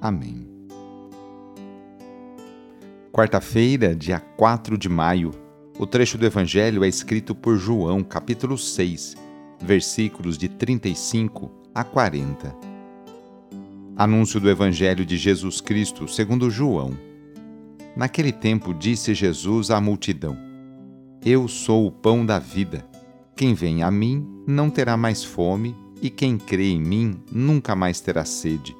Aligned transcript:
Amém. 0.00 0.48
Quarta-feira, 3.12 3.94
dia 3.94 4.20
4 4.20 4.78
de 4.78 4.88
maio. 4.88 5.30
O 5.78 5.86
trecho 5.86 6.16
do 6.16 6.24
Evangelho 6.24 6.84
é 6.84 6.88
escrito 6.88 7.34
por 7.34 7.56
João, 7.56 8.02
capítulo 8.02 8.56
6 8.56 9.16
versículos 9.60 10.38
de 10.38 10.48
35 10.48 11.50
a 11.74 11.84
40. 11.84 12.56
Anúncio 13.96 14.40
do 14.40 14.48
Evangelho 14.48 15.04
de 15.04 15.16
Jesus 15.16 15.60
Cristo 15.60 16.08
segundo 16.08 16.50
João. 16.50 16.96
Naquele 17.94 18.32
tempo 18.32 18.72
disse 18.72 19.14
Jesus 19.14 19.70
à 19.70 19.80
multidão: 19.80 20.36
Eu 21.24 21.46
sou 21.46 21.86
o 21.86 21.92
pão 21.92 22.24
da 22.24 22.38
vida. 22.38 22.84
Quem 23.36 23.54
vem 23.54 23.82
a 23.82 23.90
mim 23.90 24.26
não 24.46 24.70
terá 24.70 24.96
mais 24.96 25.22
fome, 25.22 25.74
e 26.00 26.08
quem 26.08 26.38
crê 26.38 26.70
em 26.70 26.80
mim 26.80 27.20
nunca 27.30 27.76
mais 27.76 28.00
terá 28.00 28.24
sede. 28.24 28.79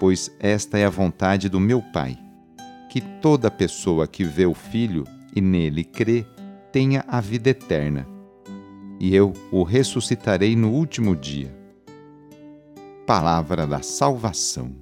Pois 0.00 0.34
esta 0.40 0.78
é 0.78 0.84
a 0.84 0.90
vontade 0.90 1.48
do 1.48 1.60
meu 1.60 1.80
Pai, 1.80 2.18
que 2.88 3.00
toda 3.00 3.48
pessoa 3.50 4.08
que 4.08 4.24
vê 4.24 4.46
o 4.46 4.54
Filho 4.54 5.04
e 5.36 5.40
nele 5.40 5.84
crê 5.84 6.26
tenha 6.72 7.04
a 7.06 7.20
vida 7.20 7.50
eterna 7.50 8.04
e 9.00 9.16
eu 9.16 9.32
o 9.50 9.62
ressuscitarei 9.62 10.54
no 10.54 10.70
último 10.70 11.16
dia. 11.16 11.56
Palavra 13.06 13.66
da 13.66 13.80
Salvação. 13.80 14.72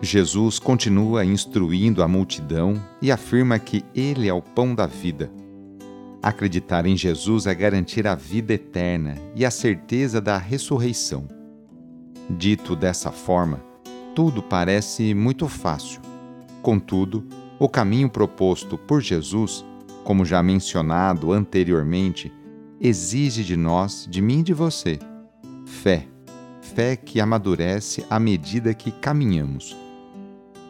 Jesus 0.00 0.60
continua 0.60 1.24
instruindo 1.24 2.02
a 2.04 2.08
multidão 2.08 2.80
e 3.02 3.10
afirma 3.10 3.58
que 3.58 3.84
Ele 3.92 4.28
é 4.28 4.32
o 4.32 4.40
pão 4.40 4.74
da 4.74 4.86
vida. 4.86 5.28
Acreditar 6.22 6.86
em 6.86 6.96
Jesus 6.96 7.46
é 7.46 7.54
garantir 7.54 8.06
a 8.06 8.14
vida 8.14 8.54
eterna 8.54 9.16
e 9.34 9.44
a 9.44 9.50
certeza 9.50 10.20
da 10.20 10.38
ressurreição. 10.38 11.35
Dito 12.28 12.74
dessa 12.74 13.10
forma, 13.10 13.62
tudo 14.14 14.42
parece 14.42 15.14
muito 15.14 15.48
fácil. 15.48 16.00
Contudo, 16.62 17.26
o 17.58 17.68
caminho 17.68 18.10
proposto 18.10 18.76
por 18.76 19.00
Jesus 19.00 19.64
como 20.06 20.24
já 20.24 20.40
mencionado 20.40 21.32
anteriormente, 21.32 22.32
exige 22.80 23.42
de 23.42 23.56
nós, 23.56 24.06
de 24.08 24.22
mim 24.22 24.38
e 24.38 24.44
de 24.44 24.54
você, 24.54 25.00
fé, 25.66 26.06
fé 26.60 26.94
que 26.94 27.20
amadurece 27.20 28.06
à 28.08 28.20
medida 28.20 28.72
que 28.72 28.92
caminhamos. 28.92 29.76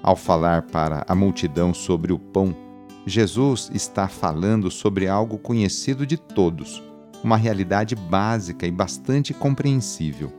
Ao 0.03 0.17
falar 0.17 0.63
para 0.63 1.05
a 1.07 1.15
multidão 1.15 1.75
sobre 1.75 2.15
o 2.15 2.19
pão, 2.19 2.57
Jesus 3.05 3.71
está 3.75 4.09
falando 4.09 4.71
sobre 4.71 5.07
algo 5.07 5.37
conhecido 5.37 6.07
de 6.07 6.17
todos, 6.17 6.83
uma 7.23 7.37
realidade 7.37 7.95
básica 7.95 8.67
e 8.67 8.71
bastante 8.71 9.35
compreensível. 9.35 10.33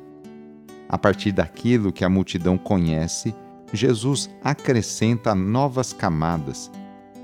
A 0.90 0.98
partir 0.98 1.32
daquilo 1.32 1.92
que 1.92 2.06
a 2.06 2.10
multidão 2.10 2.58
conhece, 2.58 3.34
Jesus 3.74 4.30
acrescenta 4.44 5.36
novas 5.36 5.92
camadas 5.94 6.72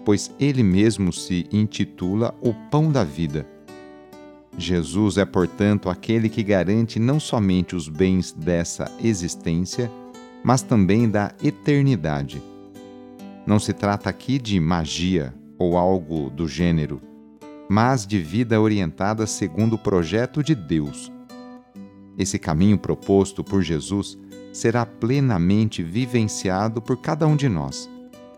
pois 0.03 0.31
ele 0.39 0.63
mesmo 0.63 1.11
se 1.11 1.47
intitula 1.51 2.35
o 2.41 2.53
Pão 2.53 2.91
da 2.91 3.03
Vida. 3.03 3.47
Jesus 4.57 5.17
é, 5.17 5.25
portanto, 5.25 5.89
aquele 5.89 6.29
que 6.29 6.43
garante 6.43 6.99
não 6.99 7.19
somente 7.19 7.75
os 7.75 7.87
bens 7.87 8.31
dessa 8.31 8.91
existência, 9.03 9.89
mas 10.43 10.61
também 10.61 11.09
da 11.09 11.31
eternidade. 11.43 12.41
Não 13.47 13.59
se 13.59 13.73
trata 13.73 14.09
aqui 14.09 14.37
de 14.37 14.59
magia 14.59 15.33
ou 15.57 15.75
algo 15.75 16.29
do 16.29 16.47
gênero, 16.47 17.01
mas 17.67 18.05
de 18.05 18.19
vida 18.19 18.61
orientada 18.61 19.25
segundo 19.25 19.73
o 19.73 19.79
projeto 19.79 20.43
de 20.43 20.53
Deus. 20.53 21.11
Esse 22.17 22.37
caminho 22.37 22.77
proposto 22.77 23.43
por 23.43 23.61
Jesus 23.61 24.17
será 24.51 24.85
plenamente 24.85 25.81
vivenciado 25.81 26.81
por 26.81 26.97
cada 26.97 27.25
um 27.25 27.35
de 27.35 27.49
nós 27.49 27.89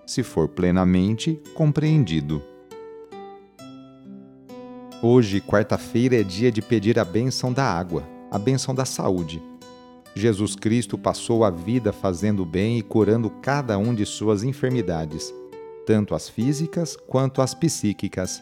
se 0.06 0.22
for 0.24 0.47
plenamente 0.47 1.41
compreendido. 1.53 2.41
Hoje, 5.02 5.41
quarta-feira, 5.41 6.19
é 6.19 6.24
dia 6.24 6.52
de 6.52 6.62
pedir 6.62 7.00
a 7.00 7.06
bênção 7.06 7.52
da 7.52 7.63
água, 7.63 8.08
a 8.31 8.40
bênção 8.40 8.74
da 8.74 8.86
saúde. 8.86 9.41
Jesus 10.16 10.56
Cristo 10.56 10.97
passou 10.97 11.44
a 11.44 11.50
vida 11.50 11.92
fazendo 11.92 12.46
bem 12.46 12.78
e 12.78 12.81
curando 12.81 13.30
cada 13.30 13.78
um 13.78 13.94
de 13.94 14.06
suas 14.06 14.44
enfermidades, 14.44 15.34
tanto 15.86 16.16
as 16.16 16.30
físicas 16.30 16.96
quanto 16.96 17.42
as 17.42 17.53
psíquicas. 17.53 18.42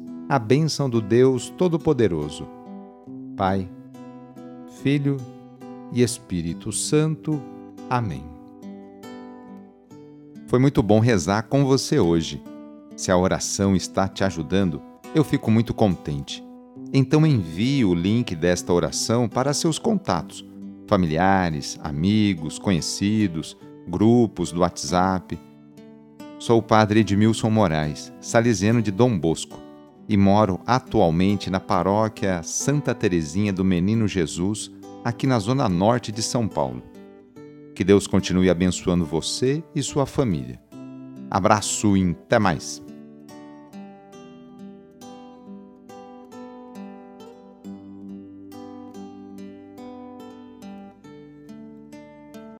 a 0.31 0.39
bênção 0.39 0.89
do 0.89 1.01
Deus 1.01 1.49
Todo-Poderoso. 1.57 2.47
Pai, 3.35 3.69
Filho 4.81 5.17
e 5.91 6.01
Espírito 6.01 6.71
Santo. 6.71 7.41
Amém. 7.89 8.23
Foi 10.47 10.57
muito 10.57 10.81
bom 10.81 11.01
rezar 11.01 11.49
com 11.49 11.65
você 11.65 11.99
hoje. 11.99 12.41
Se 12.95 13.11
a 13.11 13.17
oração 13.17 13.75
está 13.75 14.07
te 14.07 14.23
ajudando, 14.23 14.81
eu 15.13 15.21
fico 15.25 15.51
muito 15.51 15.73
contente. 15.73 16.41
Então 16.93 17.27
envie 17.27 17.83
o 17.83 17.93
link 17.93 18.33
desta 18.33 18.71
oração 18.71 19.27
para 19.27 19.53
seus 19.53 19.77
contatos, 19.77 20.47
familiares, 20.87 21.77
amigos, 21.83 22.57
conhecidos, 22.57 23.57
grupos 23.85 24.53
do 24.53 24.61
WhatsApp. 24.61 25.37
Sou 26.39 26.59
o 26.59 26.63
padre 26.63 27.01
Edmilson 27.01 27.49
Moraes, 27.49 28.13
salesiano 28.21 28.81
de 28.81 28.91
Dom 28.91 29.19
Bosco, 29.19 29.59
e 30.07 30.17
moro 30.17 30.59
atualmente 30.65 31.49
na 31.49 31.59
paróquia 31.59 32.43
Santa 32.43 32.93
Terezinha 32.93 33.53
do 33.53 33.63
Menino 33.63 34.07
Jesus, 34.07 34.71
aqui 35.03 35.25
na 35.25 35.39
zona 35.39 35.67
norte 35.69 36.11
de 36.11 36.21
São 36.21 36.47
Paulo. 36.47 36.83
Que 37.73 37.83
Deus 37.83 38.07
continue 38.07 38.49
abençoando 38.49 39.05
você 39.05 39.63
e 39.73 39.81
sua 39.81 40.05
família. 40.05 40.61
Abraço 41.29 41.95
e 41.95 42.11
até 42.11 42.37
mais! 42.37 42.83